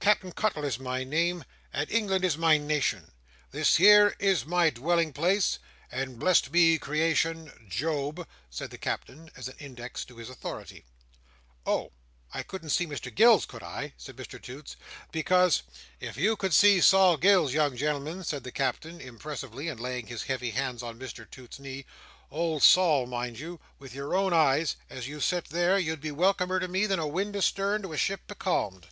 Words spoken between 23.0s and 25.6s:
mind you—with your own eyes—as you sit